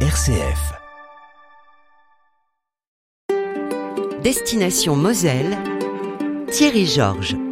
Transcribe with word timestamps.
RCF. 0.00 0.74
Destination 4.22 4.94
Moselle, 4.96 5.56
Thierry 6.48 6.84
Georges. 6.84 7.45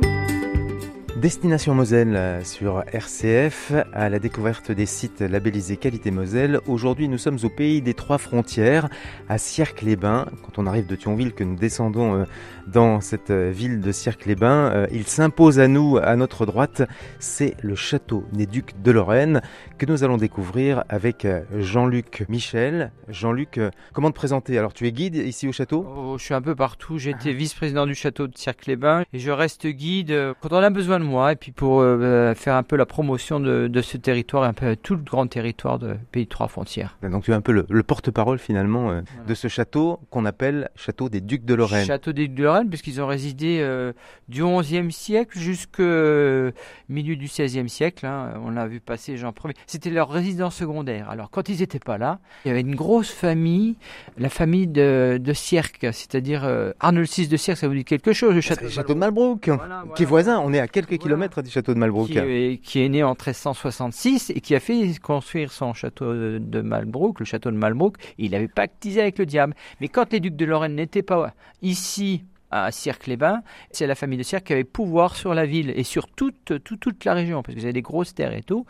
Destination 1.24 1.74
Moselle 1.74 2.16
euh, 2.16 2.44
sur 2.44 2.84
RCF 2.92 3.72
à 3.94 4.10
la 4.10 4.19
découverte 4.19 4.71
des 4.71 4.84
sites 4.84 5.22
labellisés 5.22 5.78
Qualité 5.78 6.10
Moselle. 6.10 6.60
Aujourd'hui, 6.67 7.08
nous 7.08 7.17
sommes 7.17 7.38
au 7.44 7.49
pays 7.49 7.81
des 7.81 7.94
trois 7.94 8.19
frontières, 8.19 8.90
à 9.31 9.38
Sierck-les-Bains. 9.38 10.26
Quand 10.42 10.58
on 10.58 10.67
arrive 10.67 10.87
de 10.87 10.95
Thionville, 10.96 11.32
que 11.32 11.42
nous 11.42 11.56
descendons 11.56 12.14
euh, 12.14 12.24
dans 12.67 13.00
cette 13.00 13.31
euh, 13.31 13.50
ville 13.50 13.81
de 13.81 13.90
Sierck-les-Bains, 13.90 14.87
il 14.92 15.06
s'impose 15.06 15.60
à 15.60 15.67
nous, 15.67 15.96
à 15.96 16.14
notre 16.16 16.45
droite, 16.45 16.82
c'est 17.20 17.54
le 17.62 17.74
château 17.74 18.27
des 18.34 18.45
Ducs 18.45 18.82
de 18.82 18.91
Lorraine 18.91 19.41
que 19.78 19.86
nous 19.86 20.04
allons 20.04 20.18
découvrir 20.18 20.84
avec 20.91 21.27
Jean-Luc 21.56 22.27
Michel. 22.28 22.92
Jean-Luc, 23.09 23.59
comment 23.95 24.10
te 24.10 24.14
présenter? 24.14 24.59
Alors, 24.59 24.74
tu 24.74 24.86
es 24.86 24.92
guide 24.92 25.16
ici 25.16 25.48
au 25.48 25.52
château? 25.52 25.86
Oh, 25.88 26.16
Je 26.18 26.24
suis 26.24 26.34
un 26.34 26.42
peu 26.42 26.54
partout. 26.54 26.98
J'ai 26.98 27.10
été 27.10 27.32
vice-président 27.32 27.86
du 27.86 27.95
château 27.95 28.27
de 28.27 28.36
Sierck-les-Bains 28.36 29.04
et 29.14 29.18
je 29.18 29.30
reste 29.30 29.66
guide 29.66 30.14
quand 30.42 30.52
on 30.52 30.62
a 30.62 30.70
besoin 30.70 31.00
de 31.00 31.04
moi 31.04 31.13
et 31.32 31.36
puis 31.36 31.52
pour 31.52 31.80
euh, 31.80 31.98
euh, 32.00 32.34
faire 32.34 32.54
un 32.56 32.62
peu 32.62 32.77
la 32.77 32.86
promotion 32.86 33.41
de, 33.41 33.82
ce 33.82 33.96
territoire, 33.96 34.45
un 34.45 34.52
peu 34.52 34.77
tout 34.77 34.95
le 34.95 35.02
grand 35.02 35.27
territoire 35.27 35.78
de 35.78 35.96
Pays 36.12 36.24
de 36.24 36.28
Trois 36.28 36.48
Frontières. 36.48 36.96
Donc 37.02 37.24
tu 37.24 37.30
es 37.30 37.34
un 37.34 37.40
peu 37.40 37.52
le, 37.52 37.82
porte-parole 37.82 38.38
finalement 38.38 38.90
euh, 38.90 39.02
de 39.27 39.34
ce 39.34 39.48
château 39.48 40.00
qu'on 40.10 40.24
appelle 40.24 40.70
Château 40.77 41.09
des 41.09 41.20
Ducs 41.20 41.45
de 41.45 41.54
Lorraine. 41.54 41.87
Château 41.87 42.12
des 42.12 42.28
Ducs 42.28 42.37
de 42.37 42.45
Lorraine 42.45 42.68
puisqu'ils 42.68 43.00
ont 43.00 43.06
résidé 43.06 43.64
du 44.28 44.42
XIe 44.42 44.90
siècle 44.90 45.38
jusqu'au 45.38 45.82
milieu 46.88 47.16
du 47.16 47.26
XVIe 47.26 47.68
siècle. 47.68 48.06
Hein. 48.06 48.34
On 48.45 48.56
a 48.56 48.66
vu 48.66 48.80
passer 48.80 49.16
Jean 49.16 49.32
Ier. 49.45 49.54
C'était 49.66 49.90
leur 49.90 50.10
résidence 50.10 50.56
secondaire. 50.56 51.10
Alors 51.10 51.30
quand 51.30 51.48
ils 51.48 51.60
n'étaient 51.60 51.78
pas 51.78 51.98
là, 51.98 52.18
il 52.45 52.48
y 52.48 52.51
avait 52.51 52.62
une 52.62 52.74
grosse 52.74 53.10
famille, 53.10 53.76
la 54.18 54.28
famille 54.28 54.66
de, 54.66 55.18
de 55.23 55.32
Sierck, 55.32 55.79
c'est-à-dire 55.80 56.45
Arnold 56.80 57.09
VI 57.09 57.29
de 57.29 57.37
Sierck, 57.37 57.59
ça 57.59 57.68
vous 57.68 57.74
dit 57.74 57.85
quelque 57.85 58.12
chose, 58.12 58.35
le 58.35 58.40
château, 58.40 58.68
château 58.68 58.95
de 58.95 58.98
Malbrook, 58.98 59.51
qui 59.95 60.02
est 60.02 60.07
voisin. 60.07 60.40
On 60.40 60.52
est 60.52 60.60
à 60.60 60.68
quelques 60.68 60.98
du 61.43 61.51
château 61.51 61.74
de 61.74 61.79
Malbrook. 61.79 62.09
Qui 62.09 62.19
est, 62.19 62.60
qui 62.63 62.83
est, 62.83 62.88
né 62.88 63.02
en 63.02 63.10
1366 63.10 64.31
et 64.31 64.41
qui 64.41 64.55
a 64.55 64.61
fait 64.61 64.99
construire 65.01 65.53
son 65.53 65.75
château 65.75 66.13
de 66.13 66.61
Malbrook, 66.61 67.21
le 67.21 67.27
château 67.27 67.51
de 67.51 67.57
Malbrook. 67.57 67.97
Il 68.19 68.33
n'avait 68.33 68.49
pactisé 68.49 69.01
avec 69.01 69.19
le 69.19 69.27
diable. 69.27 69.55
Mais 69.81 69.89
quand 69.89 70.13
les 70.13 70.21
ducs 70.21 70.37
de 70.37 70.45
Lorraine 70.45 70.75
n'étaient 70.75 71.03
pas 71.03 71.35
ici 71.63 72.25
à 72.55 72.71
Cirque-les-Bains, 72.71 73.43
c'est 73.73 73.87
la 73.87 73.97
famille 73.97 74.17
de 74.17 74.23
Cirque 74.23 74.45
qui 74.45 74.53
avait 74.53 74.63
pouvoir 74.63 75.17
sur 75.17 75.35
la 75.35 75.45
ville 75.45 75.73
et 75.75 75.83
sur 75.83 76.07
toute, 76.07 76.63
toute, 76.63 76.79
toute 76.79 77.05
la 77.05 77.15
région, 77.15 77.43
parce 77.43 77.55
que 77.55 77.61
vous 77.61 77.67
avez 77.67 77.73
des 77.73 77.83
grosses 77.83 78.15
terres 78.15 78.33
et 78.33 78.43
tout. 78.43 78.65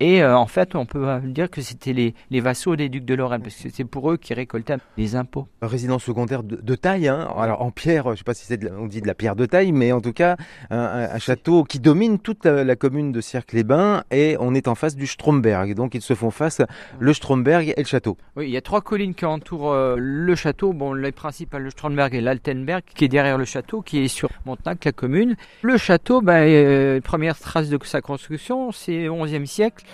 Et 0.00 0.22
euh, 0.22 0.36
en 0.36 0.46
fait, 0.46 0.74
on 0.74 0.86
peut 0.86 1.20
dire 1.24 1.50
que 1.50 1.60
c'était 1.60 1.92
les, 1.92 2.14
les, 2.30 2.40
vassaux 2.40 2.76
des 2.76 2.88
ducs 2.88 3.04
de 3.04 3.14
Lorraine, 3.14 3.42
parce 3.42 3.54
que 3.54 3.68
c'est 3.72 3.84
pour 3.84 4.10
eux 4.10 4.16
qui 4.16 4.34
récoltaient 4.34 4.78
les 4.96 5.16
impôts. 5.16 5.46
Résidence 5.62 6.04
secondaire 6.04 6.42
de, 6.42 6.74
taille, 6.74 7.08
hein. 7.08 7.28
alors 7.36 7.62
en 7.62 7.70
pierre, 7.70 8.04
je 8.06 8.10
ne 8.10 8.16
sais 8.16 8.24
pas 8.24 8.34
si 8.34 8.44
c'est 8.44 8.58
on 8.72 8.86
dit 8.86 9.00
de 9.00 9.06
la 9.06 9.14
pierre 9.14 9.36
de 9.36 9.46
taille, 9.46 9.72
mais 9.72 9.92
en 9.92 10.00
tout 10.00 10.12
cas, 10.12 10.36
un, 10.70 11.18
château 11.18 11.64
qui 11.64 11.78
domine 11.78 12.18
toute 12.18 12.44
la, 12.44 12.76
commune 12.76 13.12
de 13.12 13.20
Cirque-les-Bains, 13.20 14.04
et 14.10 14.36
on 14.40 14.54
est 14.54 14.68
en 14.68 14.74
face 14.74 14.96
du 14.96 15.06
Stromberg. 15.06 15.74
Donc 15.74 15.94
ils 15.94 16.02
se 16.02 16.14
font 16.14 16.30
face, 16.30 16.60
le 16.98 17.12
Stromberg 17.12 17.72
et 17.76 17.80
le 17.80 17.86
château. 17.86 18.16
Oui, 18.36 18.46
il 18.46 18.52
y 18.52 18.56
a 18.56 18.62
trois 18.62 18.80
collines 18.80 19.14
qui 19.14 19.24
entourent 19.24 19.72
euh, 19.72 19.96
le 19.98 20.34
château. 20.34 20.72
Bon, 20.72 20.92
les 20.92 21.12
principales, 21.12 21.62
le 21.62 21.70
Stromberg 21.70 22.14
et 22.14 22.20
l'Altenberg, 22.20 22.82
qui 22.94 23.04
est 23.04 23.08
derrière 23.08 23.27
le 23.36 23.44
château, 23.44 23.82
qui 23.82 23.98
est 23.98 24.08
sur 24.08 24.30
Montagne, 24.46 24.76
la 24.84 24.92
commune. 24.92 25.36
Le 25.62 25.76
château, 25.76 26.20
ben, 26.20 26.48
euh, 26.48 27.00
première 27.00 27.38
trace 27.38 27.68
de 27.68 27.78
sa 27.84 28.00
construction, 28.00 28.72
c'est 28.72 29.08
au 29.08 29.22
XIe 29.24 29.46
siècle. 29.46 29.84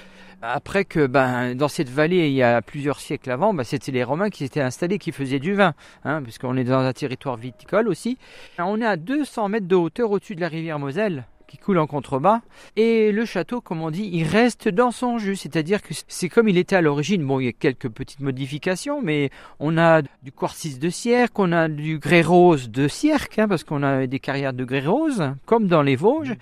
Après 0.42 0.84
que 0.84 1.06
ben, 1.06 1.54
dans 1.54 1.68
cette 1.68 1.88
vallée, 1.88 2.28
il 2.28 2.34
y 2.34 2.42
a 2.42 2.60
plusieurs 2.60 3.00
siècles 3.00 3.30
avant, 3.30 3.54
ben, 3.54 3.64
c'était 3.64 3.92
les 3.92 4.04
Romains 4.04 4.28
qui 4.28 4.44
s'étaient 4.44 4.60
installés, 4.60 4.98
qui 4.98 5.10
faisaient 5.10 5.38
du 5.38 5.54
vin, 5.54 5.72
hein, 6.04 6.22
puisqu'on 6.22 6.56
est 6.56 6.64
dans 6.64 6.80
un 6.80 6.92
territoire 6.92 7.36
viticole 7.36 7.88
aussi. 7.88 8.18
On 8.58 8.80
est 8.80 8.86
à 8.86 8.96
200 8.96 9.48
mètres 9.48 9.66
de 9.66 9.75
hauteur 9.75 10.10
au-dessus 10.10 10.34
de 10.34 10.42
la 10.42 10.48
rivière 10.48 10.78
Moselle 10.78 11.25
qui 11.54 11.59
coule 11.60 11.78
en 11.78 11.87
contrebas. 11.87 12.41
Et 12.75 13.12
le 13.12 13.25
château, 13.25 13.60
comme 13.60 13.81
on 13.81 13.91
dit, 13.91 14.10
il 14.12 14.25
reste 14.25 14.69
dans 14.69 14.91
son 14.91 15.19
jus. 15.19 15.37
C'est-à-dire 15.37 15.82
que 15.82 15.94
c'est 16.09 16.28
comme 16.28 16.48
il 16.48 16.59
était 16.59 16.75
à 16.75 16.81
l'origine. 16.81 17.25
Bon, 17.25 17.38
il 17.38 17.47
y 17.47 17.48
a 17.48 17.53
quelques 17.53 17.88
petites 17.88 18.20
modifications, 18.20 19.00
mais 19.00 19.31
on 19.60 19.78
a 19.78 20.03
du 20.03 20.32
quartz 20.32 20.78
de 20.78 20.91
Sierck, 20.91 21.38
on 21.38 21.53
a 21.53 21.69
du 21.69 21.98
grès 21.98 22.22
rose 22.22 22.70
de 22.70 22.88
Sierck, 22.88 23.38
hein, 23.38 23.47
parce 23.47 23.62
qu'on 23.62 23.84
a 23.84 24.06
des 24.09 24.19
carrières 24.19 24.53
de 24.53 24.65
grès 24.65 24.84
rose, 24.84 25.22
comme 25.47 25.69
dans 25.69 25.82
les 25.82 25.94
Vosges. 25.94 26.34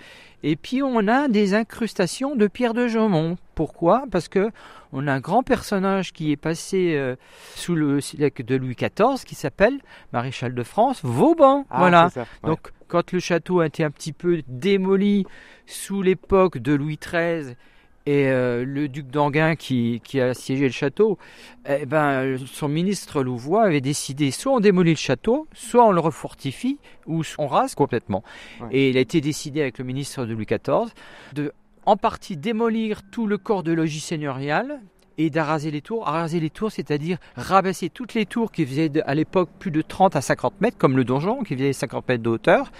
Et 0.44 0.56
puis 0.56 0.82
on 0.82 1.06
a 1.06 1.28
des 1.28 1.54
incrustations 1.54 2.34
de 2.34 2.46
pierre 2.46 2.74
de 2.74 2.88
Jaumont. 2.88 3.36
Pourquoi? 3.54 4.04
Parce 4.10 4.28
que 4.28 4.50
on 4.92 5.06
a 5.06 5.12
un 5.12 5.20
grand 5.20 5.42
personnage 5.42 6.12
qui 6.12 6.32
est 6.32 6.36
passé 6.36 6.94
euh, 6.96 7.16
sous 7.54 7.74
le 7.74 8.00
siècle 8.00 8.44
de 8.44 8.56
Louis 8.56 8.74
XIV 8.74 9.24
qui 9.24 9.34
s'appelle 9.34 9.78
Maréchal 10.12 10.54
de 10.54 10.62
France 10.62 11.00
Vauban. 11.02 11.64
Ah, 11.70 11.78
voilà. 11.78 12.10
Donc 12.44 12.72
quand 12.92 13.12
le 13.12 13.20
château 13.20 13.60
a 13.60 13.66
été 13.66 13.84
un 13.84 13.90
petit 13.90 14.12
peu 14.12 14.42
démoli 14.48 15.24
sous 15.64 16.02
l'époque 16.02 16.58
de 16.58 16.74
Louis 16.74 16.98
XIII 17.02 17.56
et 18.04 18.26
euh, 18.26 18.66
le 18.66 18.86
duc 18.86 19.06
d'Anguin 19.06 19.56
qui, 19.56 20.02
a 20.16 20.26
assiégé 20.26 20.66
le 20.66 20.72
château, 20.72 21.16
eh 21.66 21.86
ben, 21.86 22.36
son 22.44 22.68
ministre 22.68 23.22
Louvois 23.22 23.62
avait 23.62 23.80
décidé 23.80 24.30
soit 24.30 24.52
on 24.52 24.60
démolit 24.60 24.90
le 24.90 24.96
château, 24.96 25.46
soit 25.54 25.86
on 25.86 25.90
le 25.90 26.00
refortifie, 26.00 26.78
ou 27.06 27.22
on 27.38 27.46
rase 27.46 27.74
complètement. 27.74 28.22
Et 28.70 28.90
il 28.90 28.98
a 28.98 29.00
été 29.00 29.22
décidé 29.22 29.62
avec 29.62 29.78
le 29.78 29.84
ministre 29.86 30.26
de 30.26 30.34
Louis 30.34 30.44
XIV 30.44 30.92
de 31.32 31.54
en 31.86 31.96
partie 31.96 32.36
démolir 32.36 33.00
tout 33.10 33.26
le 33.26 33.38
corps 33.38 33.62
de 33.62 33.72
logis 33.72 34.00
seigneurial 34.00 34.82
et 35.18 35.30
d'araser 35.30 35.70
les 35.70 35.80
tours. 35.80 36.06
Araser 36.08 36.40
les 36.40 36.50
tours, 36.50 36.72
c'est-à-dire 36.72 37.18
rabaisser 37.36 37.88
toutes 37.88 38.14
les 38.14 38.26
tours 38.26 38.52
qui 38.52 38.66
faisaient 38.66 38.90
à 39.04 39.14
l'époque 39.14 39.50
plus 39.58 39.70
de 39.70 39.82
30 39.82 40.16
à 40.16 40.20
50 40.20 40.60
mètres, 40.60 40.78
comme 40.78 40.96
le 40.96 41.04
donjon 41.04 41.42
qui 41.42 41.54
faisait 41.54 41.72
50 41.72 42.08
mètres 42.08 42.22
de 42.22 42.30
hauteur, 42.30 42.72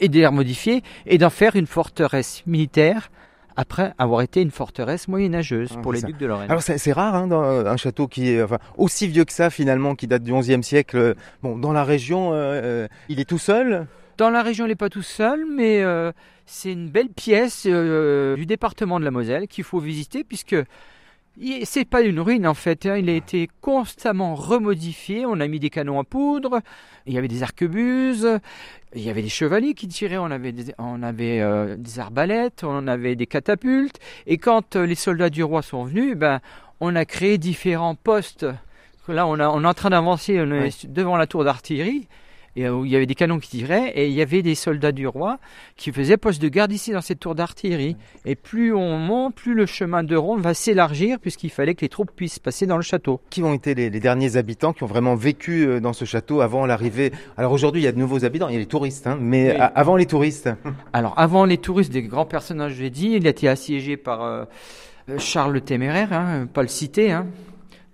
et 0.00 0.08
de 0.08 0.18
les 0.18 0.26
remodifier 0.26 0.82
et 1.06 1.18
d'en 1.18 1.30
faire 1.30 1.56
une 1.56 1.66
forteresse 1.66 2.42
militaire 2.46 3.10
après 3.56 3.92
avoir 3.98 4.22
été 4.22 4.42
une 4.42 4.50
forteresse 4.50 5.08
moyenâgeuse 5.08 5.70
ah, 5.76 5.80
pour 5.80 5.92
les 5.92 6.02
ducs 6.02 6.18
de 6.18 6.26
Lorraine. 6.26 6.50
Alors 6.50 6.62
c'est 6.62 6.92
rare 6.92 7.14
hein, 7.14 7.26
dans 7.26 7.42
un 7.42 7.76
château 7.76 8.08
qui 8.08 8.30
est 8.30 8.42
enfin, 8.42 8.58
aussi 8.76 9.06
vieux 9.06 9.24
que 9.24 9.32
ça 9.32 9.50
finalement, 9.50 9.94
qui 9.94 10.06
date 10.06 10.22
du 10.22 10.32
XIe 10.32 10.62
siècle. 10.62 11.14
Bon, 11.42 11.56
dans 11.56 11.72
la 11.72 11.84
région, 11.84 12.32
euh, 12.32 12.34
euh, 12.34 12.88
il 13.08 13.20
est 13.20 13.28
tout 13.28 13.38
seul? 13.38 13.86
Dans 14.16 14.30
la 14.30 14.42
région, 14.42 14.64
il 14.66 14.68
n'est 14.68 14.74
pas 14.76 14.90
tout 14.90 15.02
seul, 15.02 15.44
mais 15.44 15.82
euh, 15.82 16.12
c'est 16.46 16.72
une 16.72 16.88
belle 16.88 17.08
pièce 17.08 17.66
du 17.66 18.46
département 18.46 18.98
de 18.98 19.04
la 19.04 19.10
Moselle 19.10 19.48
qu'il 19.48 19.64
faut 19.64 19.80
visiter 19.80 20.24
puisque 20.24 20.56
c'est 21.64 21.84
pas 21.84 22.02
une 22.02 22.20
ruine 22.20 22.46
en 22.46 22.54
fait, 22.54 22.86
hein. 22.86 22.96
il 22.96 23.08
a 23.10 23.14
été 23.14 23.48
constamment 23.60 24.34
remodifié, 24.34 25.26
on 25.26 25.40
a 25.40 25.48
mis 25.48 25.58
des 25.58 25.70
canons 25.70 25.98
à 25.98 26.04
poudre, 26.04 26.60
il 27.06 27.14
y 27.14 27.18
avait 27.18 27.28
des 27.28 27.42
arquebuses, 27.42 28.38
il 28.94 29.02
y 29.02 29.10
avait 29.10 29.22
des 29.22 29.28
chevaliers 29.28 29.74
qui 29.74 29.88
tiraient, 29.88 30.18
on 30.18 30.30
avait 30.30 30.52
des, 30.52 30.74
on 30.78 31.02
avait, 31.02 31.40
euh, 31.40 31.76
des 31.76 31.98
arbalètes, 31.98 32.62
on 32.62 32.86
avait 32.86 33.16
des 33.16 33.26
catapultes, 33.26 33.98
et 34.26 34.38
quand 34.38 34.76
euh, 34.76 34.86
les 34.86 34.94
soldats 34.94 35.30
du 35.30 35.42
roi 35.42 35.62
sont 35.62 35.84
venus, 35.84 36.16
ben, 36.16 36.40
on 36.80 36.94
a 36.94 37.04
créé 37.04 37.38
différents 37.38 37.96
postes. 37.96 38.46
Là, 39.08 39.26
on, 39.26 39.38
a, 39.38 39.48
on 39.48 39.64
est 39.64 39.66
en 39.66 39.74
train 39.74 39.90
d'avancer, 39.90 40.36
devant 40.88 41.16
la 41.16 41.26
tour 41.26 41.44
d'artillerie, 41.44 42.08
et 42.56 42.68
où 42.68 42.84
il 42.84 42.92
y 42.92 42.96
avait 42.96 43.06
des 43.06 43.14
canons 43.14 43.38
qui 43.38 43.50
tiraient, 43.50 43.90
et 43.94 44.06
il 44.06 44.12
y 44.12 44.22
avait 44.22 44.42
des 44.42 44.54
soldats 44.54 44.92
du 44.92 45.06
roi 45.06 45.38
qui 45.76 45.92
faisaient 45.92 46.16
poste 46.16 46.40
de 46.40 46.48
garde 46.48 46.72
ici 46.72 46.92
dans 46.92 47.00
cette 47.00 47.20
tour 47.20 47.34
d'artillerie. 47.34 47.96
Et 48.24 48.36
plus 48.36 48.72
on 48.72 48.98
monte, 48.98 49.34
plus 49.34 49.54
le 49.54 49.66
chemin 49.66 50.04
de 50.04 50.16
ronde 50.16 50.40
va 50.40 50.54
s'élargir, 50.54 51.18
puisqu'il 51.18 51.50
fallait 51.50 51.74
que 51.74 51.82
les 51.82 51.88
troupes 51.88 52.10
puissent 52.14 52.38
passer 52.38 52.66
dans 52.66 52.76
le 52.76 52.82
château. 52.82 53.20
Qui 53.30 53.42
ont 53.42 53.54
été 53.54 53.74
les, 53.74 53.90
derniers 53.90 54.36
habitants 54.36 54.72
qui 54.72 54.84
ont 54.84 54.88
vraiment 54.88 55.14
vécu 55.14 55.66
euh, 55.66 55.80
dans 55.80 55.92
ce 55.92 56.04
château 56.04 56.40
avant 56.40 56.66
l'arrivée? 56.66 57.12
Alors 57.36 57.52
aujourd'hui, 57.52 57.82
il 57.82 57.84
y 57.84 57.88
a 57.88 57.92
de 57.92 57.98
nouveaux 57.98 58.24
habitants, 58.24 58.48
il 58.48 58.54
y 58.54 58.56
a 58.56 58.60
les 58.60 58.66
touristes, 58.66 59.06
hein, 59.06 59.18
mais 59.20 59.56
avant 59.56 59.96
les 59.96 60.06
touristes 60.06 60.50
Alors 60.92 61.14
avant 61.18 61.44
les 61.44 61.58
touristes, 61.58 61.92
des 61.92 62.02
grands 62.02 62.26
personnages, 62.26 62.74
j'ai 62.74 62.90
dit, 62.90 63.12
il 63.12 63.26
a 63.26 63.30
été 63.30 63.48
assiégé 63.48 63.96
par 63.96 64.22
euh, 64.22 64.44
Charles 65.18 65.52
le 65.52 65.60
Téméraire, 65.60 66.12
hein, 66.12 66.46
pas 66.52 66.62
le 66.62 66.68
citer, 66.68 67.10
hein, 67.10 67.26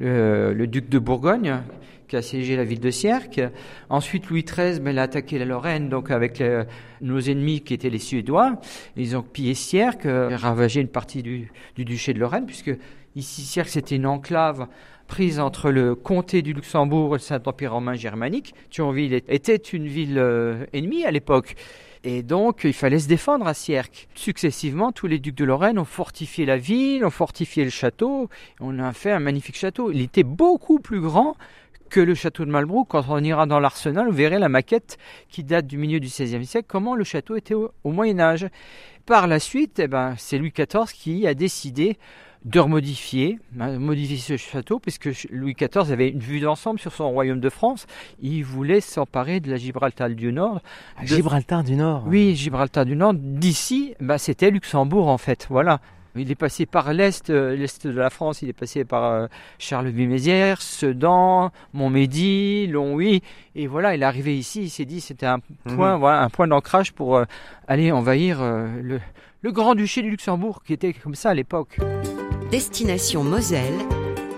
le 0.00 0.64
duc 0.66 0.88
de 0.88 0.98
Bourgogne, 0.98 1.60
qui 2.10 2.16
a 2.16 2.18
assiégé 2.18 2.56
la 2.56 2.64
ville 2.64 2.80
de 2.80 2.90
Sierck. 2.90 3.40
Ensuite, 3.88 4.28
Louis 4.28 4.42
XIII, 4.44 4.80
ben, 4.80 4.98
a 4.98 5.02
attaqué 5.02 5.38
la 5.38 5.44
Lorraine, 5.44 5.88
donc 5.88 6.10
avec 6.10 6.42
nos 7.00 7.20
ennemis 7.20 7.60
qui 7.60 7.72
étaient 7.72 7.88
les 7.88 7.98
Suédois. 7.98 8.60
Ils 8.96 9.16
ont 9.16 9.22
pillé 9.22 9.54
Sierck, 9.54 10.06
euh, 10.06 10.36
ravagé 10.36 10.80
une 10.80 10.88
partie 10.88 11.22
du, 11.22 11.50
duché 11.76 12.12
de 12.12 12.18
Lorraine, 12.18 12.46
puisque 12.46 12.76
ici, 13.14 13.42
Sierck, 13.42 13.68
c'était 13.68 13.96
une 13.96 14.06
enclave 14.06 14.66
prise 15.06 15.40
entre 15.40 15.70
le 15.70 15.94
comté 15.94 16.42
du 16.42 16.52
Luxembourg 16.52 17.14
et 17.14 17.18
le 17.18 17.22
Saint-Empire 17.22 17.72
romain 17.72 17.94
germanique. 17.94 18.54
Thionville 18.70 19.14
était 19.28 19.56
une 19.56 19.86
ville 19.86 20.18
euh, 20.18 20.66
ennemie 20.72 21.04
à 21.04 21.10
l'époque. 21.10 21.54
Et 22.02 22.22
donc, 22.22 22.62
il 22.64 22.72
fallait 22.72 22.98
se 22.98 23.08
défendre 23.08 23.46
à 23.46 23.52
Sierck. 23.52 24.08
Successivement, 24.14 24.90
tous 24.90 25.06
les 25.06 25.18
ducs 25.18 25.34
de 25.34 25.44
Lorraine 25.44 25.78
ont 25.78 25.84
fortifié 25.84 26.46
la 26.46 26.56
ville, 26.56 27.04
ont 27.04 27.10
fortifié 27.10 27.62
le 27.62 27.70
château. 27.70 28.30
On 28.58 28.78
a 28.78 28.92
fait 28.94 29.10
un 29.10 29.18
magnifique 29.18 29.56
château. 29.56 29.90
Il 29.90 30.00
était 30.00 30.22
beaucoup 30.22 30.78
plus 30.78 31.00
grand 31.00 31.36
que 31.90 32.00
le 32.00 32.14
château 32.14 32.46
de 32.46 32.50
Malbrook. 32.50 32.88
Quand 32.88 33.04
on 33.08 33.22
ira 33.22 33.44
dans 33.46 33.60
l'arsenal, 33.60 34.06
vous 34.06 34.12
verrez 34.12 34.38
la 34.38 34.48
maquette 34.48 34.96
qui 35.28 35.44
date 35.44 35.66
du 35.66 35.76
milieu 35.76 36.00
du 36.00 36.06
XVIe 36.06 36.46
siècle, 36.46 36.66
comment 36.69 36.94
le 36.94 37.04
château 37.04 37.37
était 37.37 37.54
au, 37.54 37.72
Moyen 37.84 38.20
Âge. 38.20 38.46
Par 39.04 39.26
la 39.26 39.38
suite, 39.38 39.81
eh 39.81 39.88
ben, 39.88 40.14
c'est 40.16 40.38
Louis 40.38 40.52
XIV 40.56 40.92
qui 40.94 41.26
a 41.26 41.34
décidé 41.34 41.98
de 42.44 42.58
remodifier, 42.58 43.38
hein, 43.58 43.78
modifier 43.78 44.16
ce 44.16 44.37
château, 44.38 44.78
puisque 44.78 45.10
Louis 45.31 45.54
XIV 45.54 45.92
avait 45.92 46.08
une 46.08 46.20
vue 46.20 46.40
d'ensemble 46.40 46.78
sur 46.78 46.92
son 46.92 47.10
royaume 47.10 47.40
de 47.40 47.50
France. 47.50 47.87
Il 48.22 48.44
voulait 48.44 48.81
s'emparer 48.81 49.40
de 49.40 49.50
la 49.50 49.56
Gibraltar 49.56 50.08
du 50.08 50.32
Nord. 50.32 50.62
De... 51.02 51.06
Gibraltar 51.06 51.64
du 51.64 51.76
Nord 51.76 52.04
Oui, 52.06 52.34
Gibraltar 52.37 52.87
du 52.87 52.96
Nord. 52.96 53.14
D'ici, 53.14 53.94
bah, 54.00 54.16
c'était 54.16 54.50
Luxembourg 54.50 55.08
en 55.08 55.19
fait. 55.19 55.46
Voilà. 55.50 55.81
Il 56.16 56.30
est 56.30 56.36
passé 56.36 56.66
par 56.66 56.92
l'est, 56.92 57.30
euh, 57.30 57.54
l'est 57.54 57.86
de 57.86 57.98
la 57.98 58.10
France. 58.10 58.42
Il 58.42 58.48
est 58.48 58.54
passé 58.54 58.84
par 58.84 59.04
euh, 59.04 59.26
Charleville-Mézières, 59.58 60.60
Sedan, 60.60 61.52
Montmédy, 61.72 62.66
Longwy, 62.66 63.22
et 63.54 63.66
voilà, 63.66 63.94
il 63.94 64.02
est 64.02 64.06
arrivé 64.06 64.36
ici. 64.36 64.62
Il 64.62 64.70
s'est 64.70 64.84
dit 64.84 65.00
c'était 65.00 65.26
un 65.26 65.40
mhm. 65.66 65.76
point, 65.76 65.96
voilà, 65.96 66.22
un 66.22 66.30
point 66.30 66.48
d'ancrage 66.48 66.92
pour 66.92 67.16
euh, 67.16 67.24
aller 67.68 67.92
envahir 67.92 68.42
le, 68.42 69.00
le 69.42 69.52
grand-duché 69.52 70.02
du 70.02 70.10
Luxembourg, 70.10 70.62
qui 70.66 70.72
était 70.72 70.92
comme 70.92 71.14
ça 71.14 71.30
à 71.30 71.34
l'époque. 71.34 71.78
Destination 72.50 73.22
Moselle 73.22 73.78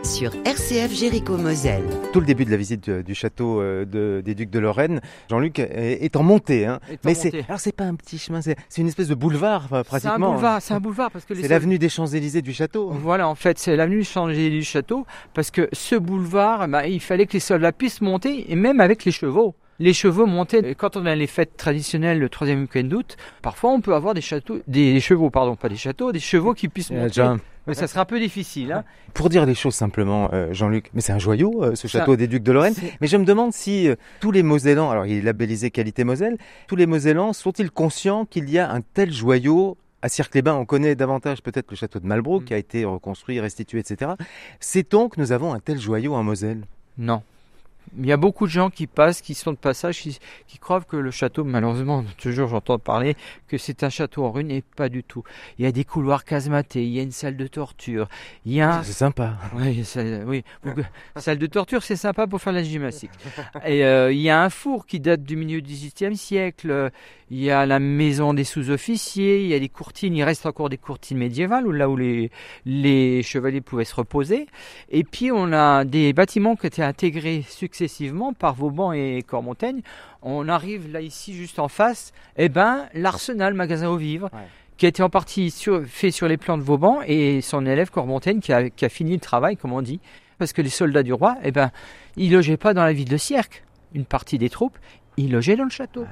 sur 0.05 0.33
RCF 0.45 0.93
Jéricho 0.93 1.37
Moselle. 1.37 1.85
Tout 2.13 2.21
le 2.21 2.27
début 2.27 2.45
de 2.45 2.51
la 2.51 2.57
visite 2.57 2.91
du, 2.91 3.15
château 3.15 3.61
euh, 3.61 4.23
des 4.23 4.35
Ducs 4.35 4.51
de 4.51 4.59
Lorraine, 4.59 5.01
Jean-Luc 5.31 5.59
est, 5.59 6.17
en 6.17 6.23
montée. 6.23 6.67
Hein. 6.67 6.81
Mais 7.05 7.15
c'est 7.15 7.45
alors 7.49 7.61
c'est 7.61 7.75
pas 7.75 7.85
un 7.85 7.95
petit 7.95 8.19
chemin, 8.19 8.41
c'est 8.43 8.57
une 8.79 8.89
espèce 8.89 9.09
de 9.09 9.15
boulevard 9.15 9.69
pratiquement. 9.69 9.99
C'est 9.99 10.09
un 10.09 10.19
boulevard, 10.19 10.63
c'est 10.63 10.75
un 10.75 10.81
boulevard 10.81 11.11
parce 11.11 11.25
que 11.25 11.35
c'est 11.35 11.49
l'avenue 11.49 11.79
des 11.79 11.89
Champs 11.89 12.07
Élysées 12.07 12.43
du 12.43 12.53
château. 12.53 12.91
Voilà, 12.91 13.29
en 13.29 13.35
fait, 13.35 13.59
c'est 13.59 13.77
l'avenue 13.77 13.99
des 13.99 14.05
Champs 14.05 14.29
Élysées 14.29 14.51
du 14.51 14.65
château 14.65 15.07
parce 15.35 15.51
que 15.51 15.69
ce 15.73 15.95
boulevard, 15.95 16.67
bah, 16.69 16.87
il 16.87 17.01
fallait 17.01 17.27
que 17.27 17.35
les 17.35 17.41
soldats 17.41 17.73
puissent 17.73 18.01
monter 18.01 18.51
et 18.51 18.57
même 18.57 18.81
avec 18.81 19.05
les 19.05 19.13
chevaux. 19.13 19.55
Les 19.79 19.93
chevaux 19.93 20.27
montaient. 20.27 20.75
quand 20.75 20.97
on 20.97 21.07
a 21.07 21.15
les 21.15 21.27
fêtes 21.27 21.57
traditionnelles 21.57 22.19
le 22.19 22.29
troisième 22.29 22.63
week-end 22.63 22.85
d'août, 22.85 23.17
parfois 23.41 23.71
on 23.71 23.81
peut 23.81 23.95
avoir 23.95 24.15
des 24.15 24.21
châteaux, 24.21 24.61
des 24.67 25.01
chevaux, 25.01 25.31
pardon, 25.31 25.57
pas 25.57 25.69
des 25.69 25.77
châteaux, 25.77 26.13
des 26.13 26.21
chevaux 26.21 26.55
qui 26.55 26.69
puissent 26.69 26.91
monter. 26.91 27.23
Mais 27.67 27.75
ça 27.75 27.87
sera 27.87 28.03
un 28.03 28.05
peu 28.05 28.19
difficile. 28.19 28.73
Hein. 28.73 28.85
Pour 29.15 29.29
dire 29.29 29.47
les 29.47 29.55
choses 29.55 29.75
simplement, 29.75 30.31
euh, 30.33 30.53
Jean-Luc, 30.53 30.91
mais 30.95 31.01
c'est 31.01 31.13
un 31.13 31.19
joyau, 31.19 31.63
euh, 31.63 31.75
ce 31.77 31.87
château 31.87 32.17
des 32.17 32.27
Ducs 32.27 32.43
de 32.43 32.51
Lorraine. 32.51 32.75
Mais 33.01 33.07
je 33.07 33.17
me 33.17 33.25
demande 33.25 33.53
si 33.53 33.89
euh, 33.89 33.95
tous 34.21 34.33
les 34.33 34.43
Mosellans, 34.43 34.91
alors 34.91 35.07
il 35.07 35.19
est 35.19 35.23
labellisé 35.23 35.71
qualité 35.71 36.03
Moselle, 36.03 36.39
tous 36.67 36.77
les 36.77 36.87
Mosellans 36.87 37.33
sont-ils 37.33 37.71
conscients 37.71 38.25
qu'il 38.25 38.51
y 38.51 38.59
a 38.59 38.71
un 38.73 38.81
tel 38.81 39.13
joyau 39.13 39.77
à 40.03 40.09
Cirque-les-Bains, 40.09 40.55
on 40.55 40.65
connaît 40.65 40.97
davantage 40.97 41.43
peut-être 41.43 41.71
le 41.71 41.77
château 41.77 42.01
de 42.01 42.07
Malbrook 42.07 42.43
mm. 42.43 42.45
qui 42.47 42.55
a 42.55 42.59
été 42.59 42.85
reconstruit, 42.85 43.39
restitué, 43.39 43.79
etc. 43.79 44.13
Sait-on 44.59 45.09
que 45.09 45.21
nous 45.21 45.31
avons 45.31 45.55
un 45.55 45.61
tel 45.61 45.79
joyau 45.79 46.15
en 46.15 46.25
Moselle? 46.25 46.65
Non. 46.99 47.23
Il 47.99 48.07
y 48.07 48.13
a 48.13 48.17
beaucoup 48.17 48.47
de 48.47 48.51
gens 48.51 48.71
qui 48.71 48.87
passent, 48.87 49.21
qui 49.21 49.35
sont 49.35 49.53
de 49.53 49.57
passage, 49.57 50.01
qui, 50.01 50.59
croient 50.59 50.81
que 50.81 50.97
le 50.97 51.11
château, 51.11 51.45
malheureusement, 51.45 52.05
toujours 52.19 52.49
j'entends 52.49 52.79
parler 52.79 53.17
que 53.49 53.59
c'est 53.59 53.83
un 53.83 53.91
château 53.91 54.25
en 54.25 54.33
ruine 54.33 54.51
et 54.51 54.63
pas 54.63 54.89
du 54.89 55.03
tout. 55.05 55.23
Il 55.59 55.65
y 55.65 55.69
a 55.69 55.73
des 55.73 55.85
couloirs 55.85 56.25
casematés, 56.25 56.85
il 56.85 56.93
y 56.93 57.01
a 57.01 57.03
une 57.03 57.13
salle 57.13 57.37
de 57.37 57.47
torture, 57.47 58.09
il 58.47 58.55
y 58.55 58.61
a. 58.61 58.83
C'est 58.83 58.93
sympa. 58.93 59.37
Oui, 59.55 59.85
oui. 60.27 60.45
salle 61.17 61.39
de 61.39 61.47
torture, 61.47 61.83
c'est 61.83 61.97
sympa 61.97 62.27
pour 62.27 62.41
faire 62.41 62.53
la 62.53 62.63
gymnastique. 62.63 63.11
Et 63.67 63.85
euh, 63.85 64.13
il 64.13 64.21
y 64.21 64.31
a 64.31 64.43
un 64.43 64.51
four 64.51 64.87
qui 64.87 65.01
date 65.01 65.23
du 65.23 65.37
milieu 65.37 65.61
du 65.61 65.73
XVIIIe 65.73 66.17
siècle. 66.17 66.91
Il 67.35 67.43
y 67.43 67.51
a 67.51 67.65
la 67.65 67.79
maison 67.79 68.35
des 68.35 68.45
sous-officiers, 68.45 69.41
il 69.41 69.47
y 69.47 69.55
a 69.55 69.59
des 69.59 69.71
courtines, 69.71 70.15
il 70.15 70.23
reste 70.23 70.45
encore 70.45 70.69
des 70.69 70.77
courtines 70.77 71.17
médiévales, 71.17 71.65
là 71.65 71.89
où 71.89 71.97
les, 71.97 72.31
les 72.67 73.23
chevaliers 73.23 73.63
pouvaient 73.63 73.87
se 73.87 73.95
reposer. 73.95 74.49
Et 74.91 75.03
puis 75.03 75.33
on 75.33 75.51
a 75.51 75.87
des 75.87 76.13
bâtiments 76.13 76.57
qui 76.57 76.67
étaient 76.67 76.83
intégrés 76.83 77.43
successivement 77.49 78.35
par 78.35 78.53
Vauban 78.53 78.93
et 78.93 79.25
Cormontaigne. 79.27 79.81
On 80.21 80.47
arrive 80.47 80.93
là 80.93 81.01
ici 81.01 81.33
juste 81.33 81.59
en 81.59 81.69
face, 81.69 82.13
eh 82.37 82.51
ben 82.51 82.87
l'arsenal 82.93 83.55
magasin 83.55 83.89
aux 83.89 83.97
vivres. 83.97 84.29
qui 84.77 84.85
a 84.85 84.91
été 84.91 85.03
en 85.03 85.09
partie 85.09 85.51
fait 85.87 86.11
sur 86.11 86.29
les 86.29 86.37
plans 86.37 86.59
de 86.59 86.63
Vauban 86.63 87.01
et 87.07 87.41
son 87.41 87.65
élève 87.65 87.91
Cormontaigne 87.91 88.41
qui 88.41 88.53
a, 88.53 88.69
qui 88.69 88.85
a, 88.85 88.91
fini 88.91 89.13
le 89.15 89.21
travail, 89.21 89.57
comme 89.57 89.73
on 89.73 89.81
dit, 89.81 90.01
parce 90.37 90.53
que 90.53 90.61
les 90.61 90.69
soldats 90.69 91.03
du 91.03 91.15
roi, 91.15 91.39
eh 91.45 91.51
ben, 91.51 91.71
ils 92.17 92.31
logeaient 92.31 92.59
pas 92.59 92.75
dans 92.75 92.85
la 92.85 92.93
ville 92.93 93.09
de 93.09 93.17
Sierck, 93.17 93.65
une 93.95 94.05
partie 94.05 94.37
des 94.37 94.51
troupes, 94.51 94.77
il 95.17 95.33
logeait 95.33 95.57
dans 95.57 95.65
le 95.65 95.71
château. 95.71 96.05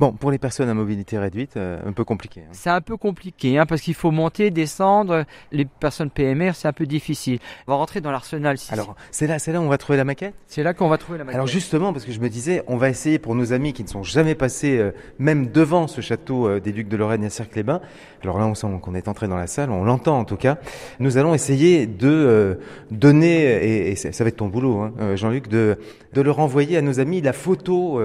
Bon, 0.00 0.12
pour 0.12 0.30
les 0.30 0.38
personnes 0.38 0.68
à 0.68 0.74
mobilité 0.74 1.18
réduite, 1.18 1.56
euh, 1.56 1.80
un 1.84 1.92
peu 1.92 2.04
compliqué. 2.04 2.40
Hein. 2.40 2.52
C'est 2.52 2.70
un 2.70 2.80
peu 2.80 2.96
compliqué, 2.96 3.58
hein, 3.58 3.66
parce 3.66 3.82
qu'il 3.82 3.94
faut 3.94 4.10
monter, 4.10 4.50
descendre. 4.50 5.24
Les 5.52 5.66
personnes 5.66 6.10
PMR, 6.10 6.52
c'est 6.54 6.68
un 6.68 6.72
peu 6.72 6.86
difficile. 6.86 7.40
On 7.66 7.72
va 7.72 7.76
rentrer 7.76 8.00
dans 8.00 8.10
l'arsenal. 8.10 8.56
Alors, 8.70 8.96
c'est 9.10 9.26
là, 9.26 9.38
c'est 9.38 9.52
là 9.52 9.60
où 9.60 9.64
on 9.64 9.68
va 9.68 9.76
trouver 9.76 9.98
la 9.98 10.04
maquette? 10.04 10.34
C'est 10.46 10.62
là 10.62 10.72
qu'on 10.72 10.88
va 10.88 10.96
trouver 10.96 11.18
la 11.18 11.24
maquette. 11.24 11.34
Alors 11.34 11.46
justement, 11.46 11.92
parce 11.92 12.04
que 12.04 12.12
je 12.12 12.20
me 12.20 12.28
disais, 12.28 12.62
on 12.68 12.76
va 12.76 12.88
essayer 12.88 13.18
pour 13.18 13.34
nos 13.34 13.52
amis 13.52 13.72
qui 13.72 13.82
ne 13.82 13.88
sont 13.88 14.02
jamais 14.02 14.34
passés, 14.34 14.78
euh, 14.78 14.92
même 15.18 15.48
devant 15.48 15.86
ce 15.86 16.00
château 16.00 16.48
euh, 16.48 16.60
des 16.60 16.72
Ducs 16.72 16.88
de 16.88 16.96
Lorraine 16.96 17.24
à 17.24 17.30
Cercle-les-Bains, 17.30 17.80
alors 18.22 18.38
là, 18.38 18.46
on 18.46 18.54
sent 18.54 18.66
qu'on 18.82 18.94
est 18.94 19.08
entré 19.08 19.28
dans 19.28 19.36
la 19.36 19.46
salle, 19.46 19.70
on 19.70 19.84
l'entend 19.84 20.18
en 20.18 20.24
tout 20.24 20.36
cas, 20.36 20.58
nous 21.00 21.18
allons 21.18 21.34
essayer 21.34 21.86
de 21.86 22.58
donner, 22.90 23.90
et, 23.90 23.96
ça, 23.96 24.24
va 24.24 24.28
être 24.28 24.36
ton 24.36 24.48
boulot, 24.48 24.80
hein, 24.80 25.16
Jean-Luc, 25.16 25.48
de, 25.48 25.78
de 26.14 26.20
leur 26.20 26.40
envoyer 26.40 26.76
à 26.76 26.82
nos 26.82 26.98
amis 26.98 27.20
la 27.20 27.32
photo 27.32 28.00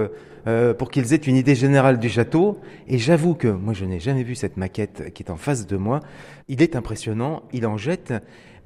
euh, 0.46 0.74
pour 0.74 0.90
qu'ils 0.90 1.12
aient 1.14 1.16
une 1.16 1.36
idée 1.36 1.54
générale 1.54 1.98
du 1.98 2.08
château. 2.08 2.60
Et 2.88 2.98
j'avoue 2.98 3.34
que 3.34 3.48
moi, 3.48 3.72
je 3.72 3.84
n'ai 3.84 4.00
jamais 4.00 4.22
vu 4.22 4.34
cette 4.34 4.56
maquette 4.56 5.12
qui 5.14 5.22
est 5.22 5.30
en 5.30 5.36
face 5.36 5.66
de 5.66 5.76
moi. 5.76 6.00
Il 6.48 6.62
est 6.62 6.76
impressionnant, 6.76 7.42
il 7.52 7.66
en 7.66 7.76
jette. 7.76 8.12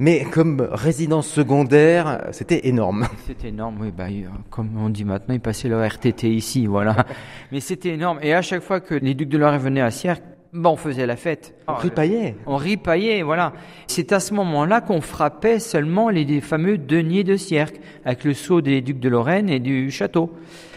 Mais 0.00 0.24
comme 0.24 0.60
résidence 0.70 1.26
secondaire, 1.26 2.28
c'était 2.30 2.68
énorme. 2.68 3.08
C'était 3.26 3.48
énorme, 3.48 3.78
oui. 3.80 3.92
Bah, 3.96 4.06
comme 4.48 4.70
on 4.78 4.90
dit 4.90 5.04
maintenant, 5.04 5.34
il 5.34 5.40
passait 5.40 5.68
le 5.68 5.84
RTT 5.84 6.30
ici, 6.30 6.66
voilà. 6.66 7.04
Mais 7.52 7.58
c'était 7.58 7.90
énorme. 7.90 8.20
Et 8.22 8.32
à 8.32 8.40
chaque 8.40 8.62
fois 8.62 8.78
que 8.80 8.94
les 8.94 9.14
ducs 9.14 9.28
de 9.28 9.38
Loire 9.38 9.58
venaient 9.58 9.80
à 9.80 9.90
Sierre, 9.90 10.18
Bon, 10.54 10.70
on 10.70 10.76
faisait 10.76 11.06
la 11.06 11.16
fête. 11.16 11.54
On 11.68 11.74
ripaillait. 11.74 12.34
On 12.46 12.56
ripaillait, 12.56 13.22
voilà. 13.22 13.52
C'est 13.86 14.12
à 14.12 14.20
ce 14.20 14.32
moment-là 14.32 14.80
qu'on 14.80 15.02
frappait 15.02 15.58
seulement 15.58 16.08
les 16.08 16.40
fameux 16.40 16.78
deniers 16.78 17.22
de 17.22 17.36
Sierck, 17.36 17.78
avec 18.06 18.24
le 18.24 18.32
sceau 18.32 18.62
des 18.62 18.80
ducs 18.80 19.00
de 19.00 19.10
Lorraine 19.10 19.50
et 19.50 19.58
du 19.58 19.90
château. 19.90 20.32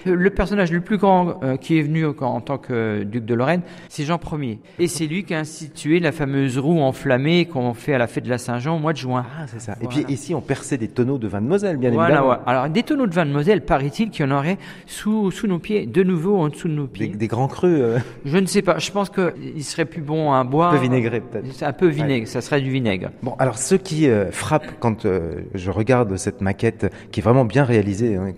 Le 0.06 0.29
personnage 0.31 0.71
le 0.71 0.81
plus 0.81 0.97
grand 0.97 1.44
euh, 1.44 1.57
qui 1.57 1.77
est 1.77 1.83
venu 1.83 2.06
en 2.06 2.41
tant 2.41 2.57
que 2.57 3.03
duc 3.03 3.23
de 3.23 3.35
Lorraine, 3.35 3.62
c'est 3.88 4.03
Jean 4.03 4.19
Ier. 4.33 4.59
Et 4.79 4.88
c'est 4.88 5.06
lui 5.06 5.23
qui 5.23 5.35
a 5.35 5.39
institué 5.39 6.00
la 6.00 6.12
fameuse 6.12 6.57
roue 6.57 6.81
enflammée 6.81 7.45
qu'on 7.45 7.75
fait 7.75 7.94
à 7.94 8.00
la 8.00 8.07
fête 8.07 8.24
de 8.24 8.29
la 8.29 8.39
Saint-Jean 8.39 8.77
au 8.77 8.79
mois 8.79 8.94
de 8.94 8.97
juin. 8.97 9.25
Ah, 9.39 9.45
c'est 9.45 9.62
ça. 9.62 9.75
Et 9.79 9.88
puis 9.88 10.03
ici, 10.09 10.33
on 10.33 10.41
perçait 10.41 10.77
des 10.77 10.88
tonneaux 10.88 11.19
de 11.19 11.27
vin 11.27 11.39
de 11.39 11.47
Moselle, 11.47 11.77
bien 11.77 11.89
évidemment. 11.89 12.38
Alors, 12.45 12.67
des 12.67 12.81
tonneaux 12.81 13.06
de 13.06 13.13
vin 13.13 13.27
de 13.27 13.31
Moselle, 13.31 13.63
paraît-il 13.63 14.09
qu'il 14.09 14.25
y 14.25 14.27
en 14.27 14.35
aurait 14.35 14.57
sous, 14.88 15.29
sous 15.29 15.45
nos 15.45 15.59
pieds, 15.59 15.85
de 15.85 16.01
nouveau 16.01 16.38
en 16.38 16.50
dessous 16.50 16.67
de 16.67 16.74
nos 16.74 16.88
pieds. 16.88 17.09
Des, 17.09 17.27
grands 17.27 17.47
crus 17.47 17.79
euh. 17.79 18.00
Je 18.25 18.38
ne 18.38 18.47
sais 18.47 18.63
pas. 18.63 18.79
Je 18.79 18.91
pense 18.91 19.12
qu'il 19.61 19.69
serait 19.69 19.85
plus 19.85 20.01
bon 20.01 20.33
à 20.33 20.43
boire. 20.43 20.73
Un 20.73 20.77
peu 20.77 20.81
vinaigré, 20.81 21.21
peut-être. 21.21 21.63
Un 21.63 21.73
peu 21.73 21.87
vinaigre, 21.87 22.27
ça 22.27 22.41
serait 22.41 22.61
du 22.61 22.71
vinaigre. 22.71 23.11
Bon, 23.21 23.35
alors, 23.37 23.57
ce 23.57 23.75
qui 23.75 24.07
euh, 24.07 24.31
frappe 24.31 24.65
quand 24.79 25.05
je 25.53 25.71
regarde 25.71 26.17
cette 26.17 26.41
maquette, 26.41 26.91
qui 27.11 27.19
est 27.19 27.23
vraiment 27.23 27.45
bien 27.45 27.63
réalisée, 27.63 28.15
hein, 28.15 28.33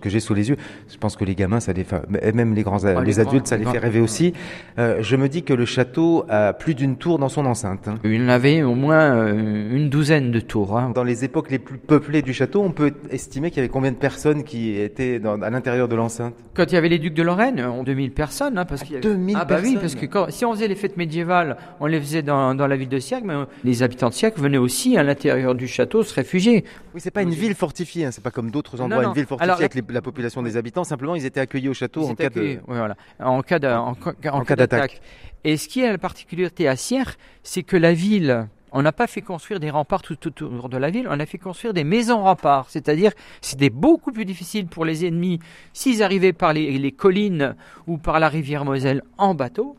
que 0.00 0.08
j'ai 0.08 0.20
sous 0.20 0.34
les 0.34 0.50
yeux, 0.50 0.56
je 0.88 0.96
pense 0.96 1.16
que 1.16 1.24
les 1.24 1.34
gamins, 1.34 1.60
ça 1.60 1.72
les 1.72 1.84
et 2.22 2.32
même 2.32 2.54
les 2.54 2.62
grands, 2.62 2.84
ah, 2.84 3.02
les, 3.02 3.20
adultes, 3.20 3.46
ça 3.46 3.56
les, 3.56 3.64
fait 3.64 3.78
rêver 3.78 4.00
aussi. 4.00 4.32
Euh, 4.78 4.98
je 5.00 5.16
me 5.16 5.28
dis 5.28 5.42
que 5.42 5.52
le 5.52 5.64
château 5.64 6.24
a 6.28 6.52
plus 6.52 6.74
d'une 6.74 6.96
tour 6.96 7.18
dans 7.18 7.28
son 7.28 7.46
enceinte. 7.46 7.88
Hein. 7.88 7.98
Il 8.04 8.22
en 8.22 8.28
avait 8.28 8.62
au 8.62 8.74
moins 8.74 9.16
euh, 9.16 9.76
une 9.76 9.88
douzaine 9.88 10.30
de 10.30 10.40
tours. 10.40 10.78
Hein. 10.78 10.92
Dans 10.94 11.04
les 11.04 11.24
époques 11.24 11.50
les 11.50 11.58
plus 11.58 11.78
peuplées 11.78 12.22
du 12.22 12.32
château, 12.32 12.62
on 12.62 12.70
peut 12.70 12.92
estimer 13.10 13.50
qu'il 13.50 13.58
y 13.58 13.60
avait 13.60 13.68
combien 13.68 13.92
de 13.92 13.96
personnes 13.96 14.44
qui 14.44 14.78
étaient 14.78 15.20
à 15.24 15.50
l'intérieur 15.50 15.88
de 15.88 15.96
l'enceinte? 15.96 16.34
Quand 16.54 16.64
il 16.70 16.74
y 16.74 16.78
avait 16.78 16.88
les 16.88 16.98
ducs 16.98 17.14
de 17.14 17.22
Lorraine, 17.22 17.60
on 17.60 17.82
2000 17.82 18.12
personnes. 18.12 18.64
Parce 18.68 18.82
qu'il 18.82 19.00
2000 19.00 19.36
ah, 19.38 19.44
bah 19.44 19.58
oui, 19.62 19.78
parce 19.80 19.94
que 19.94 20.06
si 20.30 20.44
on 20.44 20.52
faisait 20.52 20.67
les 20.68 20.74
fêtes 20.74 20.96
médiévales, 20.96 21.56
on 21.80 21.86
les 21.86 22.00
faisait 22.00 22.22
dans, 22.22 22.54
dans 22.54 22.66
la 22.66 22.76
ville 22.76 22.88
de 22.88 22.98
Sierck, 22.98 23.24
mais 23.24 23.34
les 23.64 23.82
habitants 23.82 24.08
de 24.08 24.14
Sierck 24.14 24.38
venaient 24.38 24.58
aussi 24.58 24.96
à 24.96 25.02
l'intérieur 25.02 25.54
du 25.54 25.66
château 25.66 26.02
se 26.02 26.14
réfugier. 26.14 26.64
Oui, 26.94 27.00
c'est 27.00 27.10
pas 27.10 27.22
une 27.22 27.34
ville 27.34 27.54
fortifiée, 27.54 28.04
hein, 28.04 28.10
c'est 28.10 28.22
pas 28.22 28.30
comme 28.30 28.50
d'autres 28.50 28.80
endroits, 28.80 29.04
une 29.04 29.12
ville 29.12 29.26
fortifiée 29.26 29.52
avec 29.52 29.90
la 29.90 30.02
population 30.02 30.42
des 30.42 30.56
habitants. 30.56 30.84
Simplement, 30.84 31.14
ils 31.14 31.26
étaient 31.26 31.40
accueillis 31.40 31.68
au 31.68 31.74
château 31.74 32.04
en 32.04 32.14
cas 32.14 32.30
de 32.30 32.58
voilà, 32.66 32.96
en 33.18 33.42
cas 33.42 33.58
d'attaque. 33.58 35.00
Et 35.44 35.56
ce 35.56 35.68
qui 35.68 35.80
est 35.80 35.90
la 35.90 35.98
particularité 35.98 36.68
à 36.68 36.76
Sierre, 36.76 37.16
c'est 37.42 37.62
que 37.62 37.76
la 37.76 37.92
ville, 37.92 38.48
on 38.72 38.82
n'a 38.82 38.92
pas 38.92 39.06
fait 39.06 39.22
construire 39.22 39.60
des 39.60 39.70
remparts 39.70 40.02
tout 40.02 40.26
autour 40.26 40.68
de 40.68 40.76
la 40.76 40.90
ville, 40.90 41.06
on 41.08 41.18
a 41.20 41.26
fait 41.26 41.38
construire 41.38 41.72
des 41.72 41.84
maisons 41.84 42.22
remparts. 42.22 42.66
C'est-à-dire, 42.68 43.12
c'était 43.40 43.70
beaucoup 43.70 44.12
plus 44.12 44.24
difficile 44.24 44.66
pour 44.66 44.84
les 44.84 45.06
ennemis, 45.06 45.38
s'ils 45.72 46.02
arrivaient 46.02 46.32
par 46.32 46.52
les, 46.52 46.92
collines 46.92 47.54
ou 47.86 47.98
par 47.98 48.20
la 48.20 48.28
rivière 48.28 48.64
Moselle 48.64 49.02
en 49.16 49.34
bateau, 49.34 49.76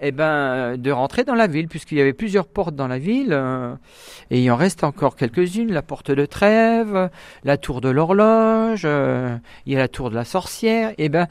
eh 0.00 0.12
ben, 0.12 0.76
de 0.76 0.90
rentrer 0.90 1.24
dans 1.24 1.34
la 1.34 1.46
ville, 1.46 1.68
puisqu'il 1.68 1.98
y 1.98 2.00
avait 2.00 2.12
plusieurs 2.12 2.46
portes 2.46 2.74
dans 2.74 2.88
la 2.88 2.98
ville, 2.98 3.32
euh, 3.32 3.74
et 4.30 4.42
il 4.42 4.50
en 4.50 4.56
reste 4.56 4.84
encore 4.84 5.16
quelques-unes, 5.16 5.72
la 5.72 5.82
porte 5.82 6.10
de 6.10 6.26
Trèves, 6.26 7.10
la 7.44 7.56
tour 7.56 7.80
de 7.80 7.88
l'horloge, 7.88 8.82
euh, 8.84 9.36
il 9.66 9.72
y 9.72 9.76
a 9.76 9.78
la 9.78 9.88
tour 9.88 10.10
de 10.10 10.14
la 10.14 10.24
sorcière, 10.24 10.90
et 10.90 11.06
eh 11.06 11.08
ben, 11.08 11.26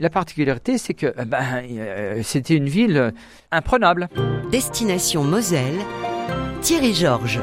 la 0.00 0.10
particularité, 0.10 0.78
c'est 0.78 0.94
que 0.94 1.06
euh, 1.06 1.24
ben, 1.24 1.62
euh, 1.70 2.20
c'était 2.22 2.54
une 2.54 2.68
ville 2.68 3.12
imprenable. 3.50 4.08
Destination 4.50 5.24
Moselle, 5.24 5.78
Thierry 6.62 6.94
Georges. 6.94 7.40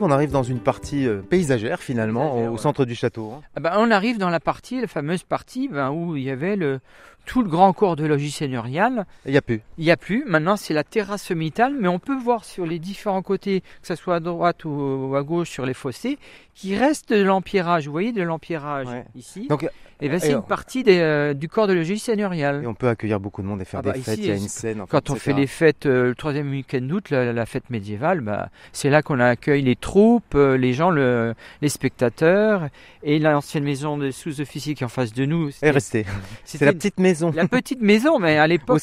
On 0.00 0.10
arrive 0.12 0.30
dans 0.30 0.42
une 0.44 0.60
partie 0.60 1.06
euh, 1.06 1.20
paysagère 1.22 1.80
finalement, 1.80 2.28
Paysagère, 2.30 2.50
au 2.50 2.54
ouais. 2.54 2.60
centre 2.60 2.84
du 2.84 2.94
château. 2.94 3.32
hein. 3.32 3.40
Ah 3.56 3.60
ben, 3.60 3.72
on 3.78 3.90
arrive 3.90 4.18
dans 4.18 4.30
la 4.30 4.38
partie, 4.40 4.80
la 4.80 4.86
fameuse 4.86 5.24
partie 5.24 5.68
ben, 5.68 5.90
où 5.90 6.16
il 6.16 6.22
y 6.22 6.30
avait 6.30 6.54
le, 6.54 6.78
tout 7.26 7.42
le 7.42 7.48
grand 7.48 7.72
corps 7.72 7.96
de 7.96 8.06
logis 8.06 8.30
seigneurial. 8.30 9.06
Il 9.26 9.32
n'y 9.32 9.36
a 9.38 9.42
plus. 9.42 9.60
Il 9.76 9.84
n'y 9.84 9.90
a 9.90 9.96
plus. 9.96 10.24
Maintenant, 10.26 10.56
c'est 10.56 10.72
la 10.74 10.84
terrasse 10.84 11.24
sommitale, 11.24 11.74
mais 11.78 11.88
on 11.88 11.98
peut 11.98 12.16
voir 12.16 12.44
sur 12.44 12.64
les 12.64 12.78
différents 12.78 13.22
côtés, 13.22 13.60
que 13.60 13.86
ce 13.88 13.96
soit 13.96 14.16
à 14.16 14.20
droite 14.20 14.64
ou 14.64 15.14
à 15.16 15.22
gauche 15.24 15.50
sur 15.50 15.66
les 15.66 15.74
fossés, 15.74 16.18
qui 16.54 16.76
reste 16.76 17.12
de 17.12 17.22
l'empierrage. 17.22 17.86
Vous 17.86 17.92
voyez 17.92 18.12
de 18.12 18.22
l'empierrage 18.22 18.86
Ouais. 18.86 19.04
ici. 19.16 19.48
Donc, 19.48 19.68
et 20.00 20.08
ben, 20.08 20.18
c'est 20.20 20.28
et 20.28 20.32
une 20.32 20.38
on- 20.38 20.42
partie 20.42 20.82
des, 20.84 20.98
euh, 20.98 21.34
du 21.34 21.48
corps 21.48 21.66
de 21.66 21.72
logis 21.72 21.98
seigneurial. 21.98 22.62
et 22.62 22.66
on 22.66 22.74
peut 22.74 22.88
accueillir 22.88 23.20
beaucoup 23.20 23.42
de 23.42 23.46
monde 23.46 23.60
et 23.60 23.64
faire 23.64 23.80
Ah 23.80 23.82
bah 23.82 23.92
des 23.92 24.00
ici, 24.00 24.10
fêtes. 24.10 24.18
Il 24.20 24.26
y 24.26 24.30
a 24.30 24.34
une 24.34 24.48
scène. 24.48 24.84
Quand 24.88 25.10
on 25.10 25.14
etc. 25.14 25.24
fait 25.32 25.40
les 25.40 25.46
fêtes 25.46 25.86
euh, 25.86 26.08
le 26.08 26.14
troisième 26.14 26.50
week-end 26.50 26.80
d'août, 26.82 27.10
la, 27.10 27.32
la 27.32 27.46
fête 27.46 27.70
médiévale, 27.70 28.20
bah, 28.20 28.48
c'est 28.72 28.90
là 28.90 29.02
qu'on 29.02 29.20
accueille 29.20 29.62
les 29.62 29.76
troupes, 29.76 30.34
euh, 30.34 30.56
les 30.56 30.72
gens, 30.72 30.90
le, 30.90 31.34
les 31.62 31.68
spectateurs, 31.68 32.68
et 33.02 33.18
l'ancienne 33.18 33.64
maison 33.64 33.98
des 33.98 34.12
sous-officiers 34.12 34.74
qui 34.74 34.82
est 34.82 34.86
en 34.86 34.88
face 34.88 35.12
de 35.12 35.24
nous. 35.24 35.50
Restez. 35.62 36.04
c'était 36.44 36.58
C'est 36.58 36.64
la 36.64 36.72
petite 36.72 36.98
maison. 37.00 37.32
la 37.34 37.48
petite 37.48 37.80
maison, 37.82 38.18
mais 38.18 38.38
à 38.38 38.46
l'époque, 38.46 38.80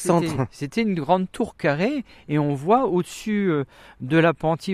c'était- 0.50 0.82
une 0.82 0.94
grande 0.94 1.26
tour 1.32 1.56
carrée, 1.56 2.04
et 2.28 2.38
on 2.38 2.54
voit 2.54 2.84
au-dessus 2.86 3.50
euh, 3.50 3.64
de 4.00 4.18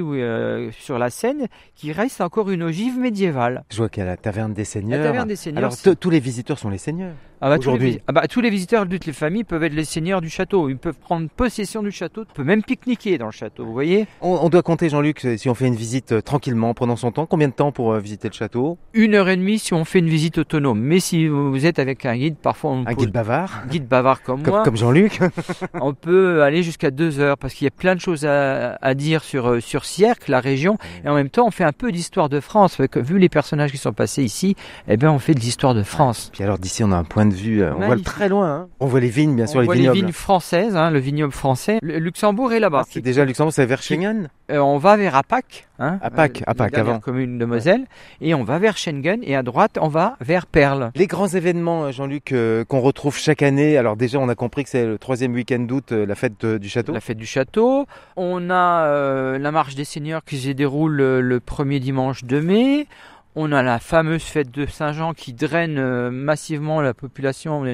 ou 0.00 0.14
euh, 0.14 0.70
sur 0.78 0.98
la 0.98 1.10
Seine 1.10 1.46
qu'il 1.76 1.92
reste 1.92 2.20
encore 2.20 2.50
une 2.50 2.62
ogive 2.62 2.98
médiévale. 2.98 3.64
Je 3.70 3.76
vois 3.76 3.88
qu'il 3.88 4.00
y 4.02 4.06
a 4.06 4.08
la 4.08 4.16
taverne 4.16 4.52
des 4.54 4.64
seigneurs. 4.64 5.00
La 5.00 5.06
taverne 5.06 5.28
des 5.28 5.36
seigneurs. 5.36 5.58
Alors 5.58 5.72
c'est- 5.72 5.94
tous 5.98 6.10
les 6.10 6.20
visiteurs 6.32 6.58
sont 6.58 6.70
les 6.70 6.78
seigneurs. 6.78 7.14
Ah 7.44 7.48
bah, 7.48 7.58
tous, 7.58 7.76
les, 7.76 8.00
ah 8.06 8.12
bah, 8.12 8.28
tous 8.28 8.40
les 8.40 8.50
visiteurs 8.50 8.86
de 8.86 8.96
toutes 8.96 9.06
les 9.06 9.12
familles 9.12 9.42
peuvent 9.42 9.64
être 9.64 9.72
les 9.74 9.84
seigneurs 9.84 10.20
du 10.20 10.30
château. 10.30 10.68
Ils 10.68 10.76
peuvent 10.76 10.98
prendre 10.98 11.28
possession 11.28 11.82
du 11.82 11.90
château. 11.90 12.22
On 12.30 12.34
peut 12.34 12.44
même 12.44 12.62
pique-niquer 12.62 13.18
dans 13.18 13.26
le 13.26 13.32
château, 13.32 13.64
vous 13.64 13.72
voyez? 13.72 14.06
On, 14.20 14.30
on 14.42 14.48
doit 14.48 14.62
compter 14.62 14.88
Jean-Luc 14.88 15.24
euh, 15.24 15.36
si 15.36 15.48
on 15.48 15.54
fait 15.54 15.66
une 15.66 15.74
visite 15.74 16.12
euh, 16.12 16.20
tranquillement, 16.20 16.72
prenant 16.72 16.94
son 16.94 17.10
temps. 17.10 17.26
Combien 17.26 17.48
de 17.48 17.52
temps 17.52 17.72
pour 17.72 17.92
euh, 17.94 17.98
visiter 17.98 18.28
le 18.28 18.34
château? 18.34 18.78
Une 18.94 19.16
heure 19.16 19.28
et 19.28 19.36
demie 19.36 19.58
si 19.58 19.74
on 19.74 19.84
fait 19.84 19.98
une 19.98 20.08
visite 20.08 20.38
autonome. 20.38 20.78
Mais 20.80 21.00
si 21.00 21.26
vous 21.26 21.66
êtes 21.66 21.80
avec 21.80 22.06
un 22.06 22.16
guide, 22.16 22.36
parfois 22.36 22.70
on 22.70 22.82
Un 22.82 22.94
pose- 22.94 23.06
guide 23.06 23.12
bavard, 23.12 23.62
guide 23.68 23.88
bavard 23.88 24.22
comme, 24.22 24.42
comme, 24.44 24.54
moi, 24.54 24.62
comme 24.62 24.76
Jean-Luc. 24.76 25.18
on 25.74 25.94
peut 25.94 26.44
aller 26.44 26.62
jusqu'à 26.62 26.92
deux 26.92 27.18
heures 27.18 27.38
parce 27.38 27.54
qu'il 27.54 27.64
y 27.64 27.68
a 27.68 27.72
plein 27.72 27.96
de 27.96 28.00
choses 28.00 28.24
à, 28.24 28.78
à 28.80 28.94
dire 28.94 29.24
sur, 29.24 29.48
euh, 29.48 29.58
sur 29.60 29.84
Sierck, 29.84 30.28
la 30.28 30.38
région. 30.38 30.78
Et 31.04 31.08
en 31.08 31.14
même 31.16 31.28
temps, 31.28 31.48
on 31.48 31.50
fait 31.50 31.64
un 31.64 31.72
peu 31.72 31.90
d'histoire 31.90 32.28
de 32.28 32.38
France. 32.38 32.78
Vu 32.94 33.18
les 33.18 33.28
personnages 33.28 33.72
qui 33.72 33.78
sont 33.78 33.92
passés 33.92 34.22
ici, 34.22 34.54
eh 34.86 34.96
ben, 34.96 35.10
on 35.10 35.18
fait 35.18 35.34
de 35.34 35.40
l'histoire 35.40 35.74
de 35.74 35.82
France. 35.82 36.30
Puis 36.32 36.44
alors 36.44 36.58
d'ici 36.60 36.84
on 36.84 36.92
a 36.92 36.96
un 36.96 37.02
point 37.04 37.26
de 37.26 37.31
vue, 37.36 37.62
euh, 37.62 37.72
on 37.76 37.86
voit 37.86 37.94
le 37.94 38.02
très 38.02 38.28
loin. 38.28 38.48
hein. 38.48 38.68
On 38.80 38.86
voit 38.86 39.00
les 39.00 39.08
vignes, 39.08 39.34
bien 39.36 39.46
sûr, 39.46 39.58
on 39.58 39.60
les 39.60 39.66
voit 39.66 39.74
vignobles. 39.74 39.96
les 39.96 40.02
vignes 40.02 40.12
françaises, 40.12 40.76
hein, 40.76 40.90
le 40.90 40.98
vignoble 40.98 41.32
français. 41.32 41.78
Le 41.82 41.98
Luxembourg 41.98 42.52
est 42.52 42.60
là-bas. 42.60 42.82
Ah, 42.84 42.88
c'est 42.90 43.00
déjà 43.00 43.24
Luxembourg, 43.24 43.52
c'est 43.52 43.66
vers 43.66 43.82
Schengen? 43.82 44.28
Euh, 44.50 44.58
on 44.58 44.78
va 44.78 44.96
vers 44.96 45.16
Apac, 45.16 45.68
hein, 45.78 45.98
Apac, 46.02 46.38
euh, 46.42 46.44
Apac, 46.50 46.72
la 46.72 46.76
dernière 46.76 46.94
avant. 46.94 47.00
commune 47.00 47.38
de 47.38 47.44
Moselle, 47.44 47.86
et 48.20 48.34
on 48.34 48.44
va 48.44 48.58
vers 48.58 48.76
Schengen, 48.76 49.20
et 49.22 49.34
à 49.36 49.42
droite, 49.42 49.78
on 49.80 49.88
va 49.88 50.16
vers 50.20 50.46
Perle. 50.46 50.90
Les 50.94 51.06
grands 51.06 51.28
événements, 51.28 51.84
euh, 51.84 51.92
Jean-Luc, 51.92 52.32
euh, 52.32 52.64
qu'on 52.64 52.80
retrouve 52.80 53.16
chaque 53.16 53.42
année. 53.42 53.78
Alors 53.78 53.96
déjà, 53.96 54.18
on 54.18 54.28
a 54.28 54.34
compris 54.34 54.64
que 54.64 54.70
c'est 54.70 54.84
le 54.84 54.98
troisième 54.98 55.32
week-end 55.32 55.60
d'août, 55.60 55.92
euh, 55.92 56.04
la 56.06 56.14
fête 56.14 56.44
euh, 56.44 56.58
du 56.58 56.68
château. 56.68 56.92
La 56.92 57.00
fête 57.00 57.16
du 57.18 57.26
château. 57.26 57.86
On 58.16 58.50
a 58.50 58.86
euh, 58.86 59.38
la 59.38 59.50
marche 59.52 59.74
des 59.74 59.84
seigneurs 59.84 60.22
qui 60.24 60.38
se 60.38 60.50
déroule 60.50 61.00
euh, 61.00 61.20
le 61.20 61.40
premier 61.40 61.80
dimanche 61.80 62.24
de 62.24 62.40
mai. 62.40 62.86
On 63.34 63.50
a 63.50 63.62
la 63.62 63.78
fameuse 63.78 64.22
fête 64.22 64.50
de 64.50 64.66
Saint-Jean 64.66 65.14
qui 65.14 65.32
draine 65.32 65.78
euh, 65.78 66.10
massivement 66.10 66.82
la 66.82 66.92
population 66.92 67.64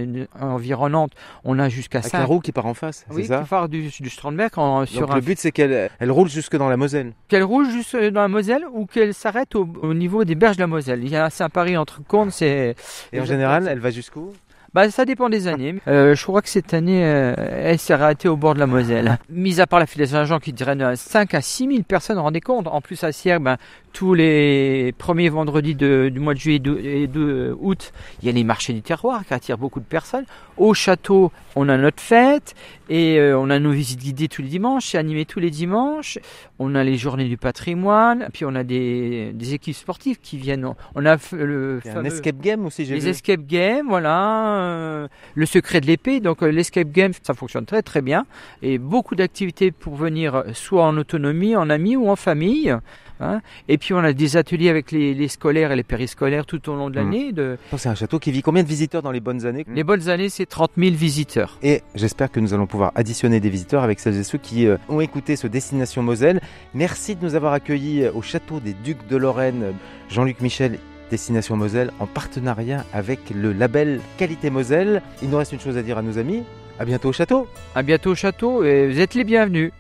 environnante. 0.41 1.13
On 1.45 1.59
a 1.59 1.69
jusqu'à 1.69 1.99
Avec 1.99 2.13
5 2.13 2.19
la 2.19 2.25
roue 2.27 2.41
qui 2.41 2.53
part 2.53 2.67
en 2.67 2.75
face, 2.75 3.05
oui, 3.11 3.23
c'est 3.23 3.29
ça 3.29 3.41
qui 3.43 3.49
part 3.49 3.69
du, 3.69 3.89
du 4.01 4.11
Strandberg 4.11 4.53
en- 4.57 4.87
sur 4.87 5.01
Donc 5.03 5.11
un 5.11 5.15
le 5.17 5.21
but, 5.21 5.39
c'est 5.39 5.51
qu'elle 5.53 5.91
elle 5.99 6.11
roule 6.13 6.29
jusque 6.29 6.57
dans 6.57 6.69
la 6.69 6.77
Moselle. 6.77 7.13
qu'elle 7.29 7.43
roule 7.45 7.69
juste 7.69 7.97
dans 7.97 8.21
la 8.23 8.29
Moselle 8.29 8.65
ou 8.73 8.87
qu'elle 8.87 9.15
s'arrête 9.15 9.55
au, 9.57 9.69
au 9.83 9.95
niveau 9.95 10.25
des 10.25 10.35
berges 10.37 10.57
de 10.57 10.63
la 10.63 10.67
Moselle. 10.69 11.01
Il 11.03 11.11
y 11.11 11.17
a 11.17 11.29
Saint-Paris 11.31 11.77
entre 11.77 12.03
Comte, 12.07 12.31
c'est 12.31 12.77
Et 13.13 13.21
en 13.21 13.25
général, 13.25 13.67
elle 13.69 13.81
va 13.81 13.91
jusqu'où 13.91 14.33
Bah, 14.75 14.91
ça 14.91 15.05
dépend 15.05 15.29
des 15.29 15.49
années. 15.49 15.75
Euh, 15.89 16.15
je 16.15 16.23
crois 16.25 16.41
que 16.43 16.49
cette 16.49 16.73
année, 16.75 17.05
euh, 17.05 17.35
elle 17.37 17.79
s'est 17.79 17.95
arrêtée 17.95 18.29
au 18.29 18.37
bord 18.37 18.55
de 18.55 18.61
la 18.61 18.67
Moselle. 18.67 19.19
Mis 19.29 19.61
à 19.61 19.67
part 19.67 19.81
la 19.81 19.87
fête 19.87 19.99
des 19.99 20.07
Saint-Jean 20.09 20.39
qui 20.39 20.53
draine 20.53 20.83
à 20.83 20.95
5 20.95 21.35
à 21.35 21.41
6 21.41 21.67
000 21.69 21.83
personnes, 21.83 22.15
vous 22.17 22.21
vous 22.21 22.25
rendez 22.27 22.41
compte? 22.41 22.67
En 22.69 22.81
plus, 22.81 23.03
à 23.03 23.11
Sierre, 23.11 23.41
ben, 23.41 23.57
tous 23.99 24.15
les 24.15 24.95
premiers 24.97 25.29
vendredis 25.29 25.75
de- 25.75 26.09
du 26.09 26.21
mois 26.21 26.33
de 26.33 26.39
juillet 26.39 26.61
et 26.85 27.09
de, 27.09 27.19
de 27.19 27.57
août, 27.61 27.93
il 28.23 28.27
y 28.27 28.29
a 28.29 28.33
les 28.33 28.45
marchés 28.45 28.73
du 28.73 28.81
terroir 28.81 29.27
qui 29.27 29.35
attirent 29.35 29.59
beaucoup 29.59 29.81
de 29.81 29.85
personnes. 29.99 30.25
Au 30.57 30.73
château, 30.73 31.33
on 31.57 31.69
a 31.69 31.77
notre 31.77 32.01
fête 32.01 32.55
et 32.89 33.19
euh, 33.19 33.37
on 33.37 33.51
a 33.51 33.59
nos 33.59 33.73
visites 33.73 33.99
guidées 33.99 34.29
tous 34.29 34.41
les 34.43 34.47
dimanches, 34.49 34.87
c'est 34.91 34.99
animé 34.99 35.25
tous 35.25 35.41
les 35.41 35.51
dimanches. 35.51 36.21
On 36.61 36.77
a 36.77 36.85
les 36.85 36.97
journées 36.97 37.25
du 37.29 37.37
patrimoine, 37.37 38.29
puis 38.33 38.45
on 38.45 38.55
a 38.55 38.63
des, 38.63 39.33
des 39.35 39.55
équipes 39.55 39.75
sportives 39.75 40.19
qui 40.21 40.37
viennent. 40.37 40.69
On 40.95 41.05
a 41.05 41.17
le 41.33 41.81
un 41.93 42.05
escape 42.05 42.39
game 42.41 42.67
aussi, 42.67 42.85
j'ai 42.85 42.95
les 42.95 43.01
vu. 43.01 43.09
escape 43.09 43.45
games, 43.47 43.87
voilà, 43.89 44.61
euh, 44.61 45.09
le 45.35 45.47
secret 45.47 45.81
de 45.81 45.87
l'épée. 45.87 46.21
Donc 46.21 46.45
euh, 46.45 46.53
l'escape 46.53 46.93
game, 46.93 47.11
ça 47.21 47.35
fonctionne 47.35 47.67
très 47.67 47.83
très 47.83 48.01
bien 48.01 48.27
et 48.63 48.79
beaucoup 48.79 49.17
d'activités 49.17 49.73
pour 49.73 49.97
venir 49.97 50.37
euh, 50.37 50.43
soit 50.53 50.85
en 50.85 50.97
autonomie, 50.97 51.57
en 51.57 51.69
amis 51.69 51.97
ou 51.97 52.09
en 52.09 52.17
famille. 52.17 52.77
Hein. 53.21 53.41
Et 53.69 53.79
puis 53.79 53.95
on 53.95 53.99
a 53.99 54.13
des 54.13 54.37
ateliers 54.37 54.69
avec 54.69 54.93
les, 54.93 55.15
les 55.15 55.29
scolaires 55.29 55.73
et 55.73 55.77
les 55.77 55.83
périscolaires 55.83 56.47
tout 56.47 56.69
au 56.71 56.75
long 56.75 56.91
de 56.91 56.99
Mhm. 56.99 57.05
l'année. 57.05 57.33
De... 57.33 57.59
C'est 57.77 57.89
un 57.89 57.95
château 57.95 58.19
qui 58.19 58.31
vit 58.31 58.43
combien 58.43 58.63
de 58.63 58.69
visiteurs 58.69 59.03
dans 59.03 59.11
les 59.11 59.21
bonnes 59.21 59.47
années 59.47 59.65
Les 59.73 59.85
bonnes 59.85 60.09
années, 60.09 60.29
c'est 60.29 60.47
30 60.47 60.73
000 60.77 60.95
visiteurs. 60.95 61.59
Et 61.63 61.83
j'espère 61.95 62.31
que 62.31 62.41
nous 62.41 62.55
allons 62.55 62.67
pouvoir 62.67 62.93
additionner 62.95 63.41
des 63.41 63.51
visiteurs 63.51 63.83
avec 63.83 64.01
celles 64.01 64.17
et 64.17 64.25
ceux 64.25 64.39
qui 64.39 64.67
euh, 64.67 64.77
ont 64.89 65.01
écouté 65.01 65.37
ce 65.37 65.47
Destination 65.47 66.03
Moselle. 66.03 66.41
Merci 66.75 67.17
de 67.17 67.25
nous 67.25 67.35
avoir 67.35 67.53
accueillis 67.53 68.05
euh, 68.05 68.13
au 68.15 68.23
château 68.23 68.61
des 68.61 68.75
Ducs 68.75 69.07
de 69.09 69.17
Lorraine. 69.17 69.75
Jean-Luc 70.09 70.41
Michel, 70.41 70.79
Destination 71.11 71.57
Moselle, 71.57 71.91
en 72.01 72.07
partenariat 72.07 72.85
avec 72.93 73.31
le 73.35 73.53
label 73.53 74.01
Qualité 74.19 74.51
Moselle. 74.51 75.03
Il 75.23 75.31
nous 75.31 75.39
reste 75.39 75.53
une 75.53 75.61
chose 75.61 75.77
à 75.77 75.83
dire 75.83 75.99
à 75.99 76.03
nos 76.03 76.19
amis. 76.19 76.43
À 76.79 76.85
bientôt 76.85 77.09
au 77.09 77.13
château. 77.13 77.47
À 77.75 77.83
bientôt 77.83 78.11
au 78.11 78.15
château 78.15 78.63
et 78.65 78.87
vous 78.89 79.01
êtes 79.01 79.15
les 79.15 79.25
bienvenus. 79.25 79.73